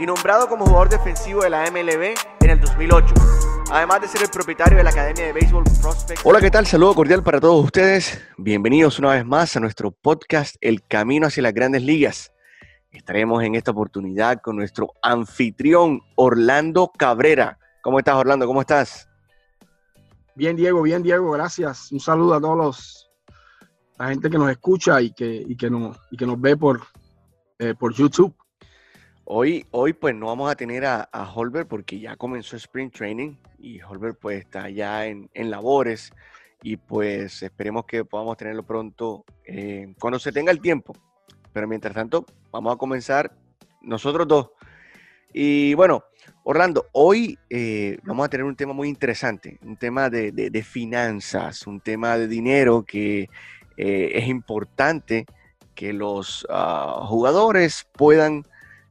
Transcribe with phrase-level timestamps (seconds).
[0.00, 3.14] y nombrado como jugador defensivo de la MLB en el 2008.
[3.70, 6.22] Además de ser el propietario de la Academia de Béisbol Prospect.
[6.24, 6.66] Hola, ¿qué tal?
[6.66, 8.18] Saludo cordial para todos ustedes.
[8.38, 12.32] Bienvenidos una vez más a nuestro podcast El Camino hacia las Grandes Ligas.
[12.90, 17.58] Estaremos en esta oportunidad con nuestro anfitrión Orlando Cabrera.
[17.82, 18.46] ¿Cómo estás, Orlando?
[18.46, 19.06] ¿Cómo estás?
[20.34, 21.92] Bien, Diego, bien, Diego, gracias.
[21.92, 23.10] Un saludo a todos los,
[23.98, 26.80] la gente que nos escucha y que, y que, nos, y que nos ve por,
[27.58, 28.34] eh, por YouTube.
[29.32, 33.36] Hoy, hoy pues no vamos a tener a, a Holbert porque ya comenzó Spring Training
[33.60, 36.12] y Holbert pues está ya en, en labores
[36.64, 40.96] y pues esperemos que podamos tenerlo pronto eh, cuando se tenga el tiempo.
[41.52, 43.32] Pero mientras tanto, vamos a comenzar
[43.82, 44.50] nosotros dos.
[45.32, 46.02] Y bueno,
[46.42, 51.68] Orlando, hoy eh, vamos a tener un tema muy interesante, un tema de, de, finanzas,
[51.68, 53.28] un tema de dinero que
[53.76, 55.24] eh, es importante
[55.76, 58.44] que los uh, jugadores puedan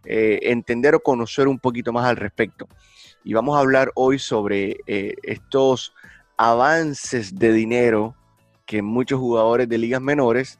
[0.05, 2.67] eh, entender o conocer un poquito más al respecto.
[3.23, 5.93] Y vamos a hablar hoy sobre eh, estos
[6.37, 8.15] avances de dinero
[8.65, 10.57] que muchos jugadores de ligas menores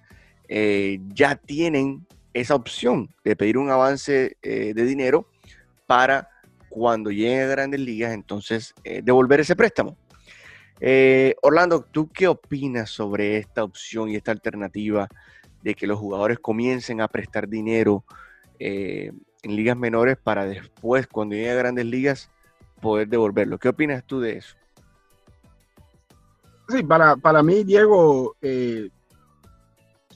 [0.50, 5.26] eh, ya tienen esa opción de pedir un avance de dinero
[5.88, 6.30] para
[6.70, 9.98] cuando lleguen a grandes ligas, entonces devolver ese préstamo.
[11.42, 15.08] Orlando, ¿tú qué opinas sobre esta opción y esta alternativa
[15.64, 18.06] de que los jugadores comiencen a prestar dinero
[19.44, 22.30] en ligas menores para después, cuando lleguen a grandes ligas,
[22.82, 23.58] poder devolverlo?
[23.58, 24.56] ¿Qué opinas tú de eso?
[26.68, 28.90] Sí, para, para mí, Diego, eh,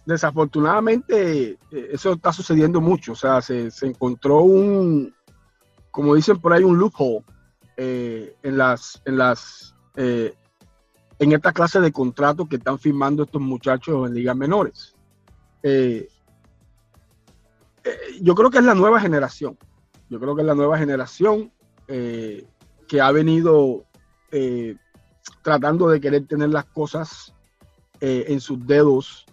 [0.05, 3.13] desafortunadamente eh, eso está sucediendo mucho.
[3.13, 5.13] O sea, se, se, encontró un,
[5.91, 7.23] como dicen por ahí, un loophole
[7.77, 10.33] eh, en las, en las, eh,
[11.19, 14.95] en esta clase de contratos que están firmando estos muchachos en ligas menores.
[15.63, 16.07] Eh,
[18.21, 19.57] yo creo que es la nueva generación.
[20.09, 21.51] Yo creo que es la nueva generación
[21.87, 22.45] eh,
[22.87, 23.85] que ha venido
[25.43, 27.35] tratando de querer tener las cosas
[28.01, 29.27] en sus dedos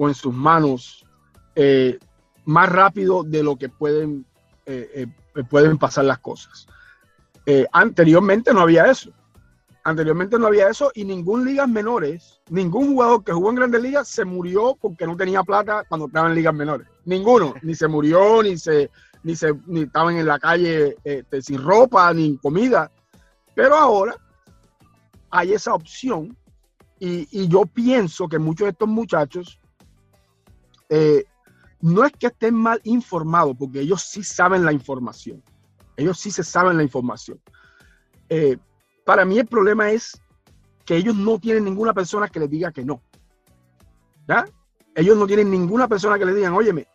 [0.00, 1.04] o en sus manos
[1.54, 1.98] eh,
[2.46, 4.24] más rápido de lo que pueden,
[4.64, 6.66] eh, eh, pueden pasar las cosas.
[7.72, 9.12] anteriormente no había eso.
[9.82, 14.08] Anteriormente no había eso y ningún ligas menores, ningún jugador que jugó en grandes ligas
[14.08, 16.86] se murió porque no tenía plata cuando estaba en ligas menores.
[17.06, 18.90] Ninguno, ni se murió, ni se,
[19.22, 22.90] ni se, ni estaban en la calle este, sin ropa, ni comida.
[23.54, 24.16] Pero ahora
[25.30, 26.36] hay esa opción
[26.98, 29.58] y, y, yo pienso que muchos de estos muchachos
[30.90, 31.24] eh,
[31.80, 35.42] no es que estén mal informados, porque ellos sí saben la información.
[35.96, 37.40] Ellos sí se saben la información.
[38.28, 38.58] Eh,
[39.04, 40.20] para mí el problema es
[40.84, 43.02] que ellos no tienen ninguna persona que les diga que no.
[44.28, 44.44] ¿Ya?
[44.94, 46.86] Ellos no tienen ninguna persona que les digan, óyeme,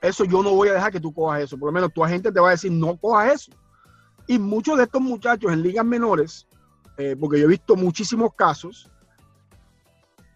[0.00, 1.58] eso yo no voy a dejar que tú cojas eso.
[1.58, 3.52] Por lo menos tu agente te va a decir, no cojas eso.
[4.26, 6.46] Y muchos de estos muchachos en ligas menores,
[6.96, 8.90] eh, porque yo he visto muchísimos casos,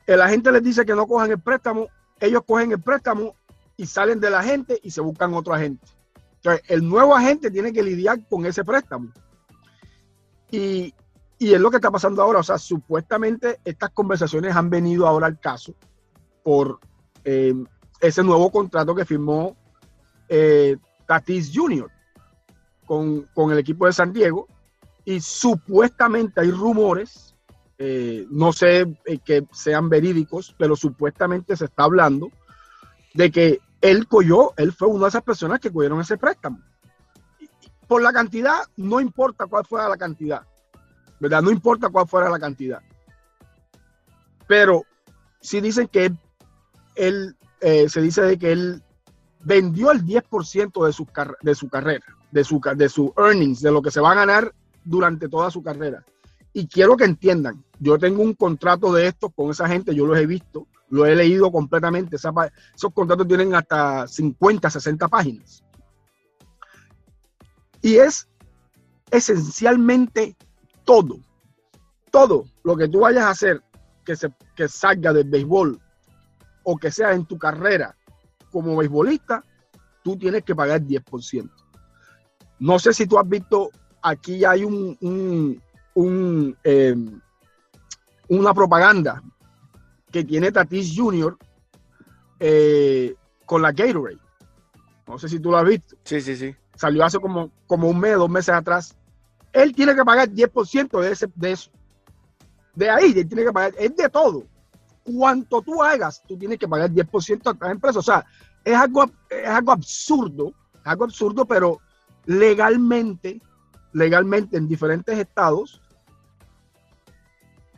[0.07, 1.89] el agente les dice que no cojan el préstamo
[2.23, 3.35] ellos cogen el préstamo
[3.77, 5.85] y salen de la gente y se buscan otro agente.
[6.37, 9.13] Entonces, el nuevo agente tiene que lidiar con ese préstamo.
[10.53, 10.95] Y,
[11.41, 12.39] es lo que está pasando ahora.
[12.39, 15.75] O sea, supuestamente estas conversaciones han venido ahora al caso
[16.45, 16.79] por
[17.25, 17.55] eh,
[18.01, 19.57] ese nuevo contrato que firmó
[20.29, 20.77] eh,
[21.07, 21.91] Tatis Jr.
[22.87, 24.47] Con, el equipo de San Diego.
[25.05, 27.33] Y supuestamente hay rumores
[27.85, 32.31] eh, no sé eh, que sean verídicos, pero supuestamente se está hablando
[33.13, 36.61] de que él cogió, él fue una de esas personas que cogieron ese préstamo.
[37.89, 40.43] Por la cantidad, no importa cuál fuera la cantidad,
[41.23, 41.41] ¿verdad?
[41.41, 42.83] No importa cuál fuera la cantidad.
[44.49, 44.85] Pero
[45.41, 46.13] si dicen que
[46.97, 48.83] él, eh, se dice de que él
[49.45, 51.07] vendió el 10% de su,
[51.43, 54.53] de su carrera, de su, de su earnings, de lo que se va a ganar
[54.85, 56.05] durante toda su carrera.
[56.53, 60.19] Y quiero que entiendan, yo tengo un contrato de estos con esa gente, yo los
[60.19, 62.17] he visto, lo he leído completamente.
[62.17, 65.63] Esos contratos tienen hasta 50, 60 páginas.
[67.81, 68.29] Y es
[69.13, 70.37] esencialmente
[70.85, 71.19] todo,
[72.11, 73.63] todo lo que tú vayas a hacer
[74.05, 75.81] que, se, que salga del béisbol
[76.65, 77.97] o que sea en tu carrera
[78.51, 79.43] como beisbolista,
[80.03, 81.51] tú tienes que pagar 10%.
[82.61, 83.71] No sé si tú has visto,
[84.03, 84.97] aquí hay un,
[85.95, 87.21] un, em,
[88.29, 89.23] una propaganda
[90.11, 91.37] que tiene Tatis Jr.
[92.39, 93.15] Eh,
[93.47, 94.19] con la Gatorade.
[95.07, 95.97] No sé si tú lo has visto.
[96.05, 96.55] Sí, sí, sí.
[96.75, 98.97] Salió hace como, como un mes, dos meses atrás.
[99.53, 101.71] Él tiene que pagar 10% de, ese, de eso.
[102.75, 103.75] De ahí, él tiene que pagar.
[103.79, 104.45] Es de todo.
[105.03, 107.99] Cuanto tú hagas, tú tienes que pagar 10% a cada empresa.
[107.99, 108.25] O sea,
[108.65, 110.53] es algo, es algo absurdo,
[110.85, 111.81] algo absurdo, pero
[112.25, 113.41] legalmente,
[113.93, 115.81] legalmente en diferentes estados,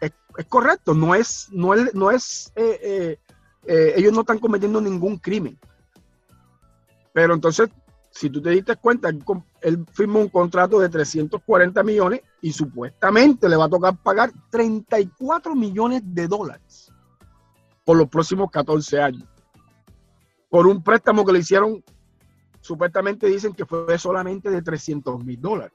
[0.01, 0.13] es,
[0.49, 3.19] correcto, no es, no es, no es eh, eh,
[3.67, 5.59] eh, ellos no están cometiendo ningún crimen.
[7.13, 7.71] Pero entonces,
[8.11, 9.11] si tú te diste cuenta,
[9.65, 15.55] él firmó un contrato de 340 millones y supuestamente le va a tocar pagar 34
[15.55, 16.93] millones de dólares
[17.83, 19.27] por los próximos 14 años.
[20.51, 21.83] Por un préstamo que le hicieron
[22.61, 25.73] supuestamente dicen que fue solamente de 300 mil dólares.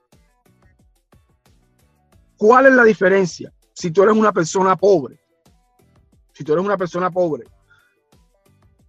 [2.37, 3.51] ¿Cuál es la diferencia?
[3.73, 5.19] Si tú eres una persona pobre,
[6.31, 7.45] si tú eres una persona pobre,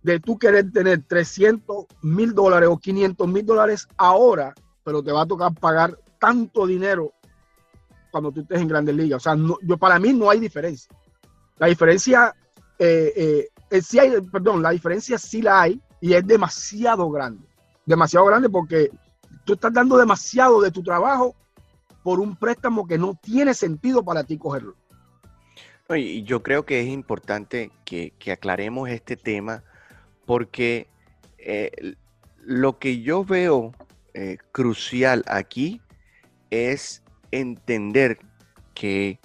[0.03, 4.55] de tú querer tener 300 mil dólares o 500 mil dólares ahora,
[4.85, 7.13] pero te va a tocar pagar tanto dinero
[8.11, 9.19] cuando tú estés en grandes ligas.
[9.19, 10.93] O sea, yo, para mí no hay diferencia.
[11.59, 12.35] La diferencia,
[12.79, 17.47] eh, eh, eh, sí hay, perdón, la diferencia sí la hay y es demasiado grande
[17.87, 18.91] demasiado grande porque
[19.45, 21.35] tú estás dando demasiado de tu trabajo
[22.05, 24.77] por un préstamo que no tiene sentido para ti cogerlo.
[25.89, 29.65] Y yo creo que es importante que, aclaremos este tema
[30.25, 30.87] porque
[32.45, 33.73] lo que yo veo
[34.15, 35.81] eh, crucial aquí
[36.51, 38.19] es entender
[38.75, 39.21] que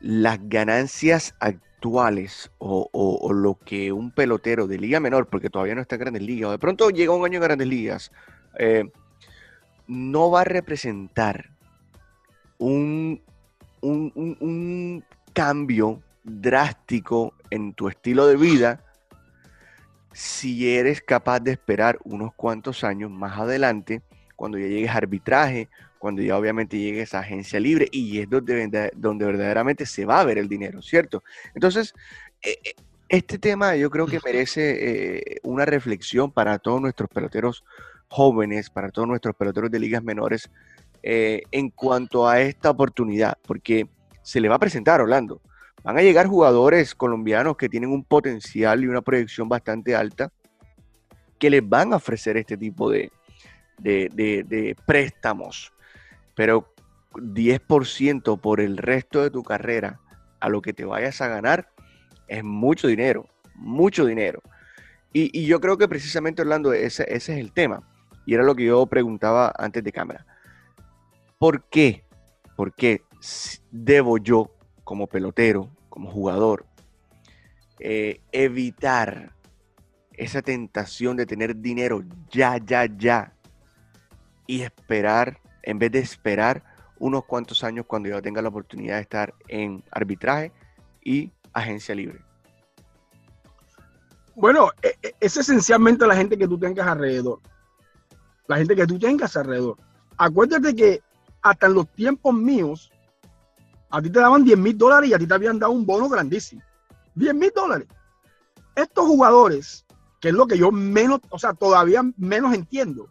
[0.00, 5.96] las ganancias actuales o, lo que un pelotero de liga menor, porque todavía no está
[5.96, 8.12] en grandes ligas, o de pronto llega un año en grandes ligas,
[8.58, 8.84] eh,
[9.86, 11.50] no va a representar
[12.58, 13.20] un,
[13.80, 18.83] un, cambio drástico en tu estilo de vida
[20.14, 24.00] si eres capaz de esperar unos cuantos años más adelante,
[24.36, 25.68] cuando ya llegues a arbitraje,
[25.98, 30.24] cuando ya obviamente llegue esa agencia libre y es donde, donde verdaderamente se va a
[30.24, 31.24] ver el dinero, ¿cierto?
[31.54, 31.94] Entonces,
[32.42, 32.74] eh, eh,
[33.08, 34.76] este tema yo creo que merece
[35.34, 37.64] eh, una reflexión para todos nuestros peloteros
[38.08, 40.48] jóvenes, para todos nuestros peloteros de ligas menores,
[41.06, 43.88] en cuanto a esta oportunidad, porque
[44.22, 45.42] se le va a presentar, Orlando.
[45.84, 50.32] Van a llegar jugadores colombianos que tienen un potencial y una proyección bastante alta,
[51.38, 53.12] que les van a ofrecer este tipo de,
[54.86, 55.72] préstamos
[56.34, 56.72] pero
[57.12, 60.00] 10% por el resto de tu carrera
[60.40, 61.68] a lo que te vayas a ganar
[62.26, 64.42] es mucho dinero, mucho dinero.
[65.12, 67.88] Y, yo creo que precisamente, Orlando, ese, ese es el tema.
[68.26, 70.26] Y era lo que yo preguntaba antes de cámara.
[71.38, 72.04] ¿Por qué?
[72.56, 73.02] ¿Por qué
[73.70, 74.50] debo yo,
[74.82, 76.66] como pelotero, como jugador,
[77.78, 79.32] eh, evitar
[80.14, 82.02] esa tentación de tener dinero
[82.32, 83.32] ya, ya, ya
[84.48, 86.64] y esperar en vez de esperar
[86.98, 90.50] unos cuantos años cuando yo tenga la oportunidad de estar en arbitraje
[91.04, 92.20] y agencia libre?
[94.34, 97.38] Bueno, e, e, es esencialmente la gente que tú tengas alrededor.
[98.48, 99.76] La gente que tú tengas alrededor.
[100.16, 101.00] Acuérdate que
[101.42, 102.90] hasta en los tiempos míos,
[103.94, 106.08] a ti te daban 10 mil dólares y a ti te habían dado un bono
[106.08, 106.60] grandísimo.
[107.14, 107.86] 10 mil dólares.
[108.74, 109.86] Estos jugadores,
[110.20, 113.08] que es lo que yo menos, o sea, todavía menos entiendo,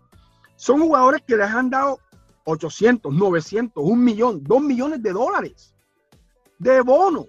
[0.57, 1.99] son jugadores que les han dado
[2.43, 5.73] 800, 900, un millón, dos millones de dólares
[6.59, 7.27] de bono.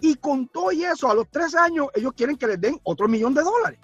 [0.00, 3.08] Y con todo y eso, a los tres años, ellos quieren que les den otro
[3.08, 3.80] millón de dólares.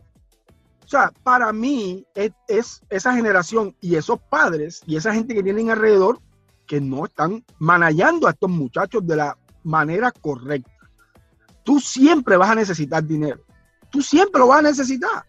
[0.85, 5.71] O sea, para mí es, esa generación y esos padres y esa gente que tienen
[5.71, 6.21] alrededor
[6.67, 10.71] que no están manejando a estos muchachos de la manera correcta.
[11.65, 13.41] Tú siempre vas a necesitar dinero.
[13.91, 15.25] Tú siempre lo vas a necesitar.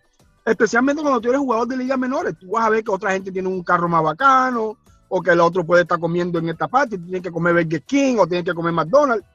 [0.45, 2.37] Especialmente cuando tú eres jugador de ligas menores.
[2.39, 4.77] Tú vas a ver que otra gente tiene un carro más bacano,
[5.09, 8.17] o que el otro puede estar comiendo en esta parte, tiene que comer Burger King
[8.19, 9.25] o tiene que comer McDonald's.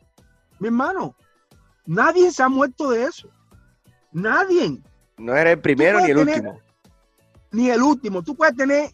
[0.59, 1.15] Mi hermano,
[1.87, 3.29] nadie se ha muerto de eso.
[4.13, 4.81] Nadie.
[5.17, 6.61] No era el primero ni el último.
[7.51, 8.23] Ni el último.
[8.23, 8.91] Tú puedes tener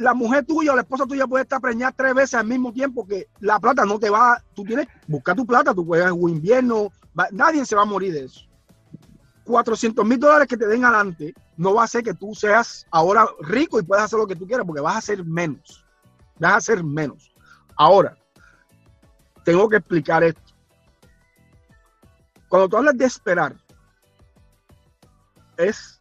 [0.00, 3.06] la mujer tuya o la esposa tuya puede estar preñada tres veces al mismo tiempo
[3.06, 4.42] que la plata no te va.
[4.54, 6.90] Tú tienes buscar tu plata, tú puedes un invierno.
[7.32, 8.40] nadie se va a morir de eso.
[9.44, 13.28] 400 mil dólares que te den adelante no va a hacer que tú seas ahora
[13.40, 15.84] rico y puedas hacer lo que tú quieras, porque vas a ser menos.
[16.38, 17.30] Vas a ser menos.
[17.76, 18.16] Ahora,
[19.44, 20.40] tengo que explicar esto.
[22.48, 23.54] Cuando tú hablas de esperar,
[25.58, 26.00] es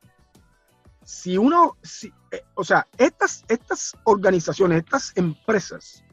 [1.04, 2.14] si uno, si,
[2.56, 6.04] o sea, estas, estas organizaciones, estas empresas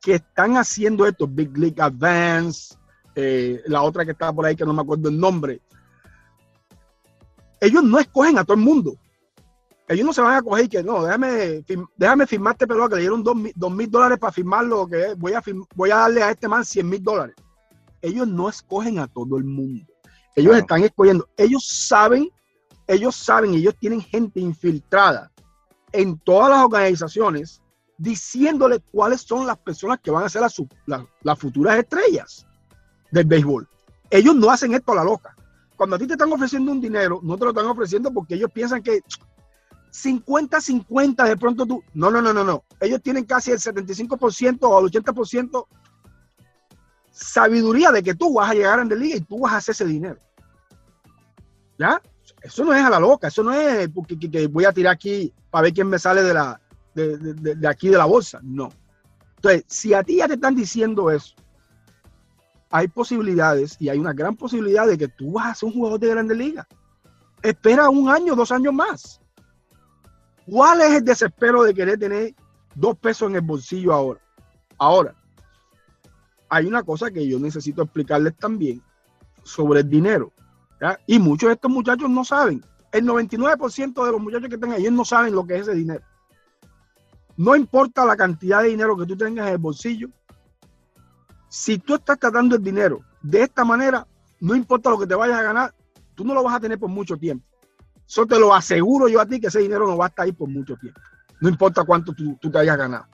[0.00, 2.74] que están haciendo esto, Big League Advance,
[3.14, 5.60] eh, la otra que está por ahí que no me acuerdo el nombre,
[7.60, 8.94] ellos no escogen a todo el mundo.
[9.88, 11.64] Ellos no se van a coger y que no, déjame,
[11.96, 15.42] déjame firmarte, pero que le dieron dos, mil dólares para firmarlo, que voy a,
[15.74, 17.34] voy a darle a este man 100 mil dólares.
[18.00, 19.84] Ellos no escogen a todo el mundo.
[20.36, 21.28] Ellos están escogiendo.
[21.36, 22.30] Ellos saben,
[22.90, 25.30] ellos saben, ellos tienen gente infiltrada
[25.92, 27.62] en todas las organizaciones
[27.96, 32.46] diciéndole cuáles son las personas que van a ser las futuras estrellas
[33.12, 33.68] del béisbol.
[34.10, 35.36] Ellos no hacen esto a la loca.
[35.76, 38.50] Cuando a ti te están ofreciendo un dinero, no te lo están ofreciendo porque ellos
[38.52, 39.00] piensan que
[39.92, 41.82] 50-50 de pronto tú.
[41.94, 42.64] No, no, no, no, no.
[42.80, 45.66] Ellos tienen casi el 75% o el 80%
[47.12, 49.74] sabiduría de que tú vas a llegar en la liga y tú vas a hacer
[49.74, 50.18] ese dinero.
[51.78, 52.02] ¿Ya?
[52.42, 55.32] Eso no es a la loca, eso no es porque que, voy a tirar aquí
[55.50, 56.60] para ver quién me sale de, la,
[56.94, 58.40] de, de aquí de la bolsa.
[58.42, 58.70] No.
[59.36, 61.34] Entonces, si a ti ya te están diciendo eso,
[62.70, 65.98] hay posibilidades y hay una gran posibilidad de que tú vas a ser un jugador
[65.98, 66.68] de grande liga.
[67.42, 69.20] Espera un año, dos años más.
[70.46, 72.34] ¿Cuál es el desespero de querer tener
[72.74, 74.20] dos pesos en el bolsillo ahora?
[74.78, 75.14] Ahora,
[76.48, 78.82] hay una cosa que yo necesito explicarles también
[79.42, 80.32] sobre el dinero.
[81.06, 82.64] Y muchos de estos muchachos no saben.
[82.92, 86.02] El 99% de los muchachos que están ahí no saben lo que es ese dinero.
[87.36, 90.08] No importa la cantidad de dinero que tú tengas en el bolsillo,
[91.48, 94.06] si tú estás tratando el dinero de esta manera,
[94.40, 95.74] no importa lo que te vayas a ganar,
[96.14, 97.46] tú no lo vas a tener por mucho tiempo.
[98.06, 100.32] Eso te lo aseguro yo a ti que ese dinero no va a estar ahí
[100.32, 101.00] por mucho tiempo.
[101.40, 103.06] No importa cuánto tú, te hayas ganado.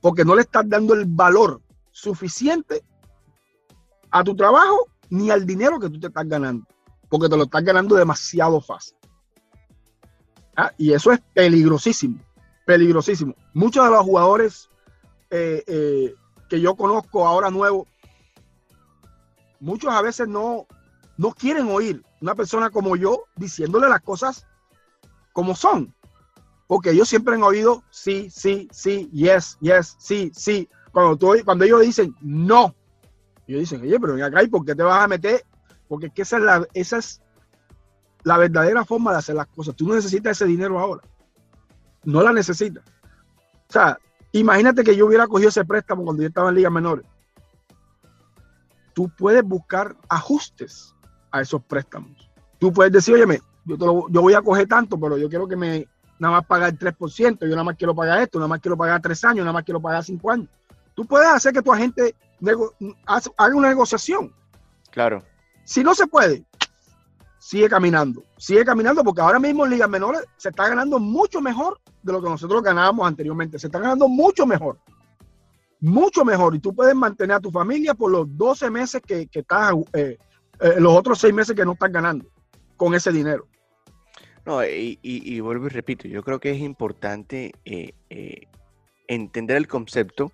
[0.00, 2.82] Porque no le estás dando el valor suficiente
[4.10, 6.66] a tu trabajo ni al dinero que tú te estás ganando.
[7.08, 8.96] Porque te lo estás ganando demasiado fácil.
[10.56, 12.18] Ah, y eso es peligrosísimo.
[12.66, 13.34] Peligrosísimo.
[13.52, 14.68] Muchos de los jugadores
[15.30, 16.14] eh, eh,
[16.48, 17.86] que yo conozco ahora nuevo,
[19.60, 20.66] muchos a veces no,
[21.16, 24.46] no quieren oír una persona como yo diciéndole las cosas
[25.32, 25.94] como son.
[26.66, 30.68] Porque ellos siempre han oído sí, sí, sí, yes, yes, sí, sí.
[30.92, 32.74] Cuando, tú, cuando ellos dicen no,
[33.46, 35.44] ellos dicen, oye, pero ven acá, ¿y por qué te vas a meter?
[35.88, 37.20] Porque es, la, esa es
[38.22, 39.76] la verdadera forma de hacer las cosas.
[39.76, 41.02] Tú no necesitas ese dinero ahora.
[42.04, 42.84] No la necesitas.
[43.68, 43.98] O sea,
[44.34, 47.06] Imagínate que yo hubiera cogido ese préstamo cuando yo estaba en ligas menores.
[48.92, 50.92] Tú puedes buscar ajustes
[51.30, 52.28] a esos préstamos.
[52.58, 55.86] Tú puedes decir, oye, yo, yo voy a coger tanto, pero yo quiero que me
[56.18, 59.00] nada más pagar el 3%, yo nada más quiero pagar esto, nada más quiero pagar
[59.00, 60.48] tres años, nada más quiero pagar cinco años.
[60.94, 62.16] Tú puedes hacer que tu agente
[63.06, 64.32] haga una negociación.
[64.90, 65.22] Claro.
[65.64, 66.44] Si no se puede,
[67.38, 71.78] sigue caminando, sigue caminando porque ahora mismo en ligas menores se está ganando mucho mejor
[72.02, 73.58] de lo que nosotros ganábamos anteriormente.
[73.58, 74.78] Se está ganando mucho mejor,
[75.80, 76.54] mucho mejor.
[76.54, 80.16] Y tú puedes mantener a tu familia por los 12 meses que, que estás, eh,
[80.60, 82.26] eh, los otros 6 meses que no estás ganando
[82.76, 83.46] con ese dinero.
[84.46, 87.94] No, y, vuelvo y repito, yo creo que es importante eh,
[89.08, 90.32] entender el concepto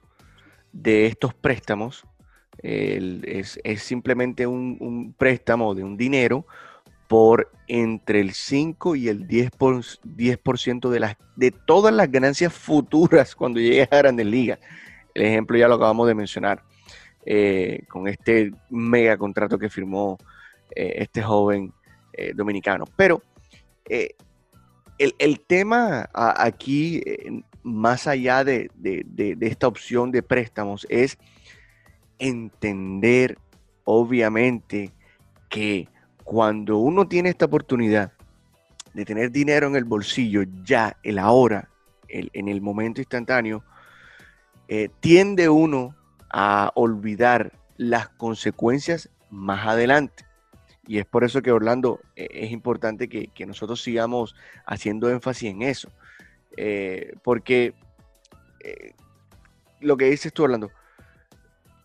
[0.72, 2.04] de estos préstamos.
[2.62, 6.46] es, simplemente un, un préstamo de un dinero
[7.10, 10.38] por entre el 5 y el 10%, por, 10
[10.92, 14.60] de, las, de todas las ganancias futuras cuando llegue a Grandes Ligas.
[15.14, 16.62] El ejemplo ya lo acabamos de mencionar
[17.26, 20.18] eh, con este mega contrato que firmó
[20.74, 21.72] eh, este joven
[22.12, 22.84] eh, dominicano.
[22.96, 23.20] Pero
[24.98, 27.02] el, tema aquí,
[27.62, 28.70] más allá de
[29.40, 31.18] esta opción de préstamos, es
[32.18, 33.38] entender,
[33.84, 34.92] obviamente,
[35.48, 35.88] que
[36.24, 38.12] cuando uno tiene esta oportunidad
[38.94, 41.68] de tener dinero en el bolsillo ya, el ahora,
[42.08, 43.64] en el momento instantáneo,
[44.68, 45.94] eh, tiende uno
[46.28, 50.24] a olvidar las consecuencias más adelante.
[50.86, 54.34] Y es por eso que Orlando eh, es importante que, nosotros sigamos
[54.66, 55.90] haciendo énfasis en eso.
[56.62, 57.74] Eh, porque
[59.80, 60.70] lo que dices tú, Orlando,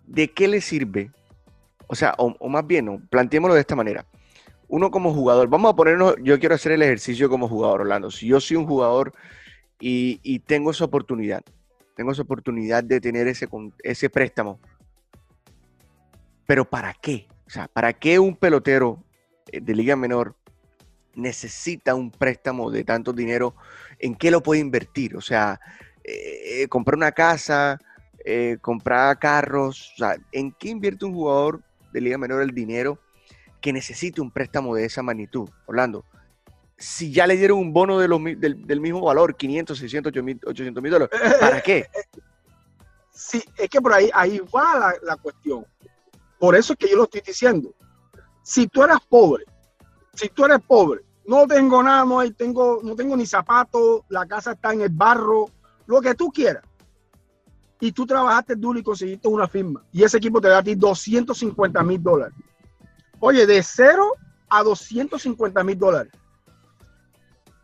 [0.06, 1.12] ¿de qué le sirve?
[1.88, 4.06] O sea, o, más bien, planteémoslo de esta manera
[4.68, 8.10] uno como jugador, vamos a ponernos, yo quiero hacer el ejercicio como jugador, Orlando.
[8.10, 9.14] Si yo soy un jugador
[9.80, 11.44] y, tengo esa oportunidad,
[11.96, 13.48] tengo esa oportunidad de tener ese,
[13.84, 14.60] ese préstamo,
[16.46, 17.28] pero ¿para qué?
[17.46, 19.04] O sea, ¿para qué un pelotero
[19.52, 20.36] eh, de liga menor
[21.16, 23.56] necesita un préstamo de tanto dinero?
[24.00, 25.16] ¿En qué lo puede invertir?
[25.16, 25.60] O sea,
[26.04, 27.80] eh, eh, comprar una casa,
[28.62, 31.62] comprar carros, o sea, ¿en qué invierte un jugador
[31.94, 33.00] de liga menor el dinero?
[33.66, 36.06] que necesite un préstamo de esa magnitud, Orlando.
[36.78, 40.14] si ya le dieron un bono de los, del, mismo valor, 500, 600,
[40.46, 41.20] 800 mil dólares?
[41.40, 41.88] ¿Para qué?
[43.10, 45.66] Sí, es que por ahí, ahí va la, la cuestión.
[46.38, 47.74] Por eso es que yo lo estoy diciendo.
[48.44, 49.46] Si tú eres pobre,
[50.14, 54.52] si tú eres pobre, no tengo nada, no, tengo, no tengo ni zapatos, la casa
[54.52, 55.50] está en el barro,
[55.88, 56.64] lo que tú quieras.
[57.80, 59.84] Y tú trabajaste duro y conseguiste una firma.
[59.92, 62.38] Y ese equipo te da a ti 250 mil dólares.
[63.20, 64.14] Oye, de cero
[64.50, 66.12] a 250 mil dólares.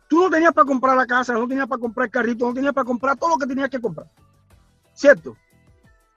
[0.08, 2.74] Tú no tenías para comprar la casa, no tenías para comprar el carrito, no tenías
[2.74, 4.10] para comprar todo lo que tenías que comprar.
[4.92, 5.36] ¿Cierto?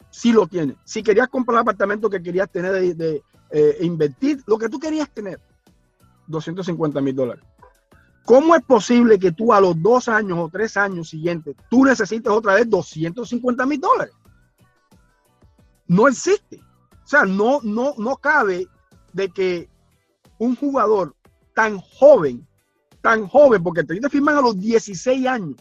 [0.09, 0.75] Sí lo tienes.
[0.83, 5.09] Si querías comprar el apartamento que querías tener de, eh, invertir, lo que tú querías
[5.11, 5.39] tener,
[6.27, 7.43] 250 mil dólares.
[8.25, 12.31] ¿Cómo es posible que tú a los dos años o tres años siguientes, tú necesites
[12.31, 14.13] otra vez 250 mil dólares?
[15.87, 16.59] No existe.
[17.03, 18.67] O sea, no, no, no cabe
[19.13, 19.69] de que
[20.39, 21.15] un jugador
[21.53, 22.47] tan joven,
[23.01, 25.55] tan joven, porque te firman a los 16 años,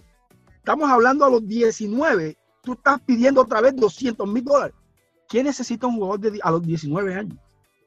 [0.56, 4.74] estamos hablando a los 19, tú estás pidiendo otra vez 200 mil dólares.
[5.28, 7.38] ¿Quién necesita un jugador de, a los 19 años?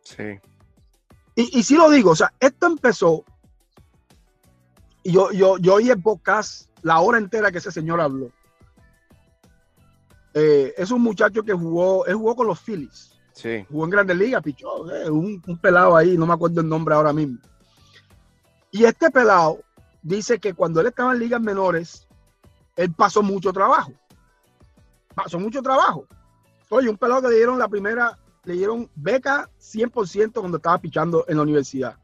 [0.04, 0.40] Sí.
[1.38, 3.24] Y, y sí lo digo, o sea, esto empezó,
[5.04, 8.32] y yo, yo, yo oí en podcast la hora entera que ese señor habló.
[10.34, 13.14] Eh, es un muchacho que jugó, él jugó con los Phillies.
[13.34, 13.64] Sí.
[13.70, 16.96] Jugó en Grandes Ligas, pichó, eh, un, un, pelado ahí, no me acuerdo el nombre
[16.96, 17.38] ahora mismo.
[18.72, 19.60] Y este pelado
[20.02, 22.08] dice que cuando él estaba en ligas menores,
[22.76, 23.92] él pasó mucho trabajo.
[25.14, 26.08] Pasó mucho trabajo.
[26.70, 28.18] Oye, un pelado que le dieron la primera
[28.48, 31.98] le dieron beca 100% cuando estaba pichando en la universidad.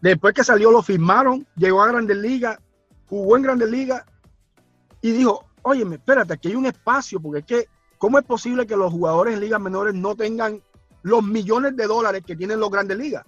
[0.00, 2.58] Después que salió lo firmaron, llegó a Grandes Ligas,
[3.08, 4.04] jugó en Grandes Ligas
[5.00, 8.76] y dijo, oye, espérate, aquí hay un espacio, porque es que, ¿cómo es posible que
[8.76, 10.60] los jugadores en ligas menores no tengan
[11.02, 13.24] los millones de dólares que tienen los Grandes Ligas?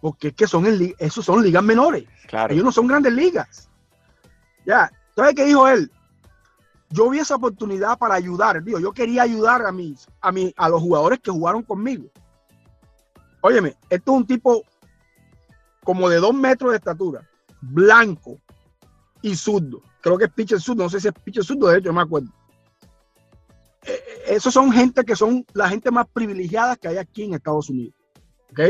[0.00, 2.06] Porque es que son en, esos son ligas menores.
[2.26, 2.52] Claro.
[2.52, 3.70] Ellos no son Grandes Ligas.
[4.66, 5.92] Ya, entonces, ¿qué dijo él?
[6.94, 10.68] Yo vi esa oportunidad para ayudar, digo, yo quería ayudar a mis, a mí, a
[10.68, 12.08] los jugadores que jugaron conmigo.
[13.40, 14.62] Óyeme, esto es un tipo
[15.82, 17.28] como de dos metros de estatura,
[17.60, 18.40] blanco
[19.22, 19.82] y zurdo.
[20.00, 22.02] Creo que es pitcher zurdo, no sé si es pitcher zurdo, de hecho, no me
[22.02, 22.28] acuerdo.
[23.82, 27.34] Eh, eh, esos son gente que son la gente más privilegiada que hay aquí en
[27.34, 27.94] Estados Unidos.
[28.52, 28.60] ¿Ok?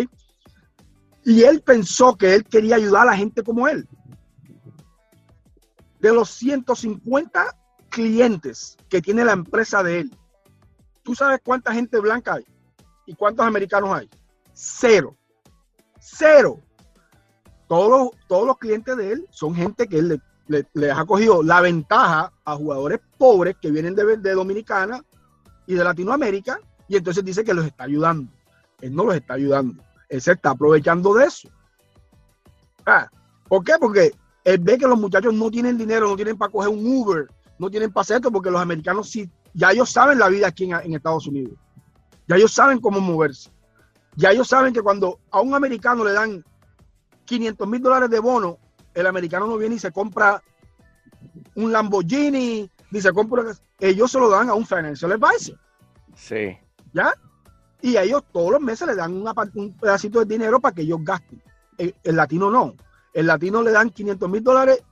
[1.26, 3.86] Y él pensó que él quería ayudar a la gente como él.
[6.00, 7.63] De los 150
[7.94, 10.10] clientes que tiene la empresa de él.
[11.04, 12.44] ¿Tú sabes cuánta gente blanca hay?
[13.06, 14.10] ¿Y cuántos americanos hay?
[14.52, 15.16] Cero.
[16.00, 16.58] Cero.
[17.68, 22.32] Todos los, clientes de él son gente que él le, le, ha cogido la ventaja
[22.44, 25.02] a jugadores pobres que vienen de, de Dominicana
[25.66, 28.30] y de Latinoamérica y entonces dice que los está ayudando.
[28.80, 29.82] Él no los está ayudando.
[30.08, 31.48] Él se está aprovechando de eso.
[32.84, 33.08] Ah,
[33.48, 33.74] ¿Por qué?
[33.80, 34.12] Porque
[34.44, 37.28] él ve que los muchachos no tienen dinero, no tienen para coger un Uber,
[37.58, 41.26] no tienen paseto porque los americanos sí, ya ellos saben la vida aquí en, Estados
[41.26, 41.54] Unidos.
[42.26, 43.50] Ya ellos saben cómo moverse.
[44.16, 46.44] Ya ellos saben que cuando a un americano le dan
[47.24, 48.58] 500 mil dólares de bono,
[48.94, 50.42] el americano no viene y se compra
[51.54, 53.44] un Lamborghini, ni se compra.
[53.78, 55.58] Ellos se lo dan a un financial advisor.
[56.16, 56.56] Sí.
[56.92, 57.12] ¿Ya?
[57.80, 61.00] Y a ellos todos los meses le dan un pedacito de dinero para que ellos
[61.02, 61.42] gasten.
[61.76, 62.74] El, el latino no.
[63.12, 64.82] El latino le dan 500 mil dólares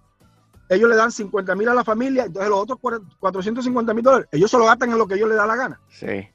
[0.74, 2.78] ellos le dan 50 mil a la familia, entonces los otros
[3.18, 5.80] 450 mil dólares, ellos se lo gastan en lo que ellos les da la gana.
[5.88, 6.28] Sí.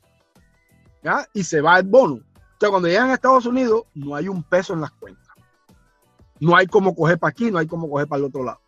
[1.04, 1.26] ¿Ya?
[1.34, 2.21] Y se va el bono.
[2.54, 5.28] Entonces, cuando llegan a Estados Unidos, no hay un peso en las cuentas.
[6.39, 8.60] No hay como coger para aquí, no hay como coger para el otro lado.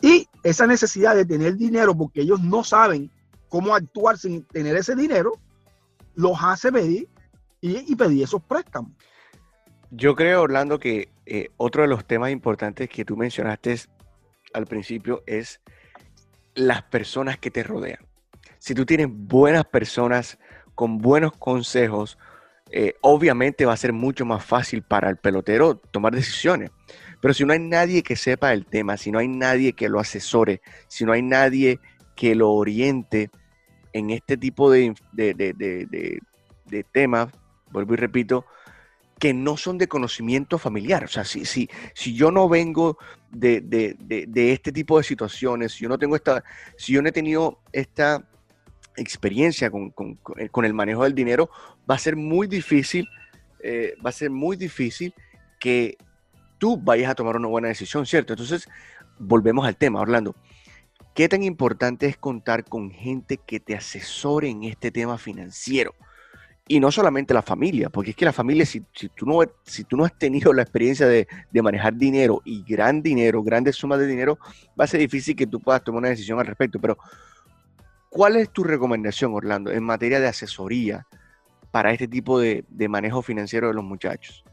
[0.00, 3.10] Y esa necesidad de tener dinero, porque ellos no saben
[3.48, 5.32] cómo actuar sin tener ese dinero,
[6.14, 7.08] los hace pedir
[7.60, 8.92] y, pedir esos préstamos.
[9.90, 13.88] Yo creo, Orlando, que eh, otro de los temas importantes que tú mencionaste es
[14.52, 15.60] al principio es
[16.54, 18.00] las personas que te rodean.
[18.58, 20.38] Si tú tienes buenas personas
[20.74, 22.18] con buenos consejos,
[22.70, 26.70] eh, obviamente va a ser mucho más fácil para el pelotero tomar decisiones.
[27.20, 29.98] Pero si no hay nadie que sepa el tema, si no hay nadie que lo
[29.98, 31.80] asesore, si no hay nadie
[32.14, 33.30] que lo oriente
[33.92, 36.20] en este tipo de, de, de,
[36.66, 37.28] de temas,
[37.70, 38.44] vuelvo y repito,
[39.18, 41.04] que no son de conocimiento familiar.
[41.04, 42.98] O sea, si, si, si yo no vengo
[43.30, 46.44] de, de, de, este tipo de situaciones, si yo no tengo esta,
[46.76, 48.28] si yo no he tenido esta
[48.96, 50.18] experiencia con, con,
[50.50, 51.50] con el manejo del dinero,
[51.88, 53.08] va a ser muy difícil,
[53.62, 55.14] eh, va a ser muy difícil
[55.58, 55.96] que
[56.58, 58.32] tú vayas a tomar una buena decisión, ¿cierto?
[58.32, 58.68] Entonces,
[59.18, 60.34] volvemos al tema, Orlando.
[61.14, 65.94] ¿Qué tan importante es contar con gente que te asesore en este tema financiero?
[66.68, 69.96] Y no solamente la familia, porque es que la familia, si, tú, no, si tú
[69.96, 71.26] no has tenido la experiencia de,
[71.62, 74.38] manejar dinero y gran dinero, grandes sumas de dinero,
[74.78, 76.78] va a ser difícil que tú puedas tomar una decisión al respecto.
[76.78, 76.98] Pero,
[78.10, 81.06] ¿cuál es tu recomendación, Orlando, en materia de asesoría
[81.70, 84.44] para este tipo de, manejo financiero de los muchachos?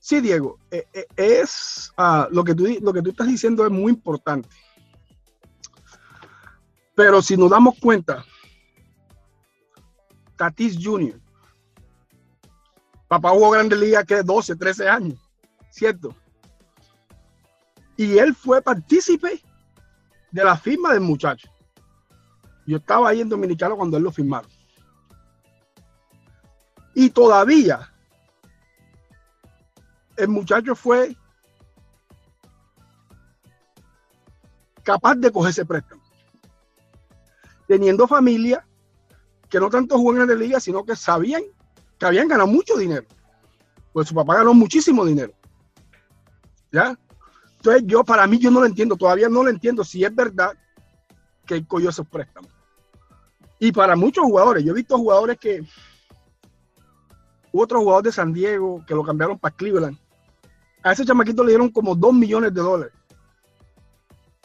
[0.00, 3.72] Sí, Diego, eh, eh, es ah, lo, que tú, lo que tú estás diciendo es
[3.72, 4.48] muy importante.
[6.96, 8.24] Pero si nos damos cuenta,
[10.34, 11.20] Tatis Jr.,
[13.06, 15.20] papá jugó Grande Liga que 12, 13 años,
[15.70, 16.16] ¿cierto?
[17.98, 19.42] Y él fue partícipe
[20.32, 21.50] de la firma del muchacho.
[22.66, 24.50] Yo estaba ahí en Dominicano cuando él lo firmaron.
[26.94, 27.92] Y todavía
[30.16, 31.14] el muchacho fue
[34.82, 36.05] capaz de coger ese préstamo
[37.66, 38.66] teniendo familia
[39.48, 41.42] que no tanto juegan en la liga, sino que sabían
[41.98, 43.06] que habían ganado mucho dinero.
[43.92, 45.32] Pues su papá ganó muchísimo dinero.
[46.70, 46.98] ¿Ya?
[47.56, 50.52] Entonces yo, para mí, yo no lo entiendo, todavía no lo entiendo si es verdad
[51.46, 52.50] que él cogió esos préstamos.
[53.58, 55.64] Y para muchos jugadores, yo he visto jugadores que,
[57.52, 59.96] hubo otro jugador de San Diego que lo cambiaron para Cleveland.
[60.82, 62.95] A ese chamaquito le dieron como 2 millones de dólares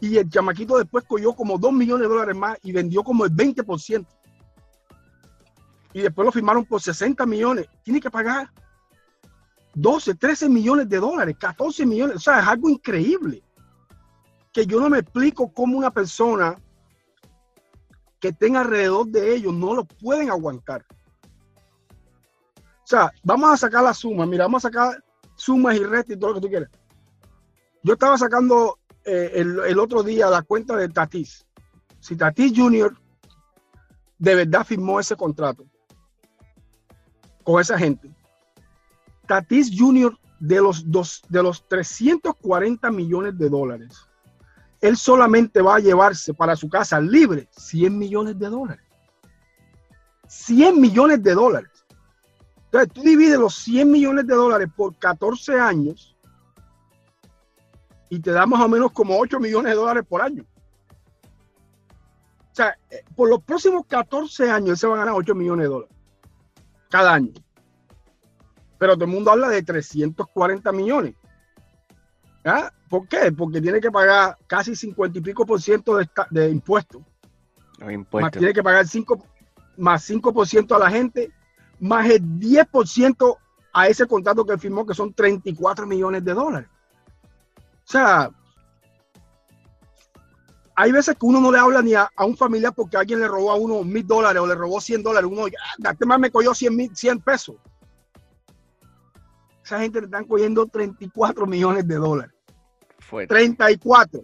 [0.01, 3.31] y el chamaquito después cogió como 2 millones de dólares más y vendió como el
[3.31, 4.05] 20%.
[5.93, 7.67] Y después lo firmaron por 60 millones.
[7.83, 8.51] Tiene que pagar
[9.75, 12.15] 12, 13 millones de dólares, 14 millones.
[12.15, 13.43] O sea, es algo increíble.
[14.51, 16.55] Que yo no me explico cómo una persona
[18.19, 20.83] que tenga alrededor de ellos no lo pueden aguantar.
[22.57, 24.25] O sea, vamos a sacar la suma.
[24.25, 25.03] Mira, vamos a sacar
[25.35, 26.69] sumas y restas y todo lo que tú quieras.
[27.83, 31.45] Yo estaba sacando eh, el, otro día la cuenta de Tatis.
[31.99, 32.95] Si Tatis Jr.
[34.17, 35.65] de verdad firmó ese contrato
[37.43, 38.13] con esa gente,
[39.27, 40.17] Tatis Jr.
[40.39, 44.07] de los, dos, de los 340 millones de dólares,
[44.81, 48.85] él solamente va a llevarse para su casa libre 100 millones de dólares.
[50.27, 51.85] 100 millones de dólares.
[52.65, 56.10] Entonces tú divides los 100 millones de dólares por 14 años
[58.11, 60.45] y te da más o menos como 8 millones de dólares por año.
[62.51, 65.63] O sea, eh, por los próximos 14 años él se va a ganar 8 millones
[65.63, 65.95] de dólares
[66.89, 67.31] cada año.
[68.77, 71.15] Pero todo el mundo habla de 340 millones.
[72.43, 72.69] ¿Ah?
[72.89, 73.31] ¿Por qué?
[73.31, 77.01] Porque tiene que pagar casi 50 y pico por ciento de, de impuestos.
[78.11, 79.23] Más tiene que pagar 5,
[79.77, 81.31] más 5% a la gente,
[81.79, 83.37] más el 10%
[83.71, 86.69] a ese contrato que firmó, que son 34 millones de dólares.
[87.91, 88.31] O sea,
[90.77, 93.51] hay veces que uno no le habla ni a, un familiar porque alguien le robó
[93.51, 95.29] a uno mil dólares o le robó 100 dólares.
[95.29, 97.57] Uno, ah, este más me cogió 100, 100 pesos.
[99.61, 102.33] Esa gente le están cogiendo 34 millones de dólares.
[102.99, 103.27] Fue.
[103.27, 104.21] 34.
[104.21, 104.23] O